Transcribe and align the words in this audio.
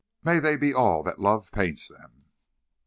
May 0.23 0.39
they 0.39 0.57
be 0.57 0.73
all 0.73 1.03
that 1.03 1.19
love 1.19 1.51
paints 1.51 1.87
them!' 1.87 2.25